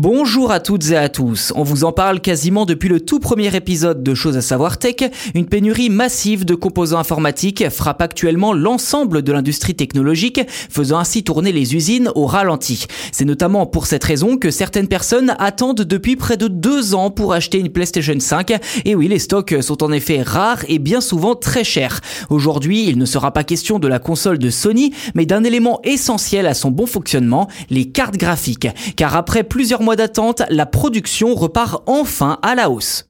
[0.00, 1.52] Bonjour à toutes et à tous.
[1.56, 5.10] On vous en parle quasiment depuis le tout premier épisode de Choses à savoir tech.
[5.34, 11.50] Une pénurie massive de composants informatiques frappe actuellement l'ensemble de l'industrie technologique, faisant ainsi tourner
[11.50, 12.86] les usines au ralenti.
[13.10, 17.32] C'est notamment pour cette raison que certaines personnes attendent depuis près de deux ans pour
[17.32, 18.52] acheter une PlayStation 5.
[18.84, 22.02] Et oui, les stocks sont en effet rares et bien souvent très chers.
[22.30, 26.46] Aujourd'hui, il ne sera pas question de la console de Sony, mais d'un élément essentiel
[26.46, 28.68] à son bon fonctionnement, les cartes graphiques.
[28.94, 33.07] Car après plusieurs mois d'attente, la production repart enfin à la hausse.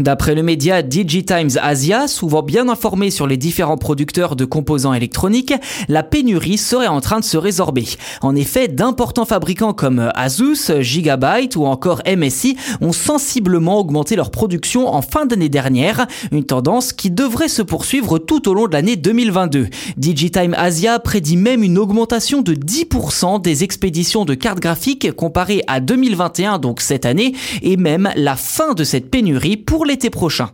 [0.00, 5.52] D'après le média DigiTimes Asia, souvent bien informé sur les différents producteurs de composants électroniques,
[5.88, 7.84] la pénurie serait en train de se résorber.
[8.22, 14.88] En effet, d'importants fabricants comme Asus, Gigabyte ou encore MSI ont sensiblement augmenté leur production
[14.88, 18.96] en fin d'année dernière, une tendance qui devrait se poursuivre tout au long de l'année
[18.96, 19.68] 2022.
[19.98, 25.80] DigiTime Asia prédit même une augmentation de 10% des expéditions de cartes graphiques comparées à
[25.80, 30.50] 2021, donc cette année, et même la fin de cette pénurie pour l'été prochain.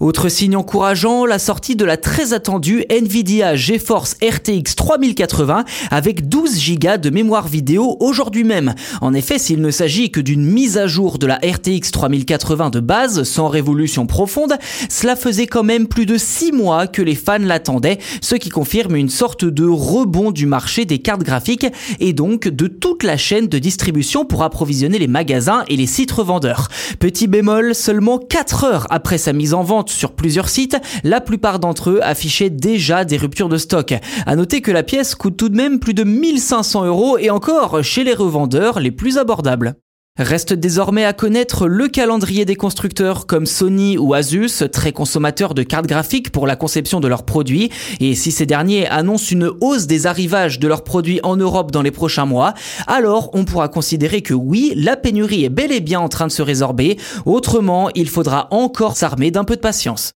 [0.00, 6.76] Autre signe encourageant, la sortie de la très attendue Nvidia GeForce RTX 3080 avec 12
[6.80, 8.74] Go de mémoire vidéo aujourd'hui même.
[9.00, 12.80] En effet, s'il ne s'agit que d'une mise à jour de la RTX 3080 de
[12.80, 14.54] base, sans révolution profonde,
[14.88, 18.96] cela faisait quand même plus de 6 mois que les fans l'attendaient, ce qui confirme
[18.96, 21.66] une sorte de rebond du marché des cartes graphiques
[22.00, 26.12] et donc de toute la chaîne de distribution pour approvisionner les magasins et les sites
[26.12, 26.68] revendeurs.
[26.98, 31.90] Petit bémol, seulement 4 heures après sa mise en sur plusieurs sites, la plupart d'entre
[31.90, 33.94] eux affichaient déjà des ruptures de stock.
[34.26, 37.82] À noter que la pièce coûte tout de même plus de 1500 euros et encore
[37.82, 39.76] chez les revendeurs les plus abordables.
[40.18, 45.62] Reste désormais à connaître le calendrier des constructeurs comme Sony ou Asus, très consommateurs de
[45.62, 47.70] cartes graphiques pour la conception de leurs produits.
[47.98, 51.80] Et si ces derniers annoncent une hausse des arrivages de leurs produits en Europe dans
[51.80, 52.52] les prochains mois,
[52.86, 56.32] alors on pourra considérer que oui, la pénurie est bel et bien en train de
[56.32, 56.98] se résorber.
[57.24, 60.12] Autrement, il faudra encore s'armer d'un peu de patience.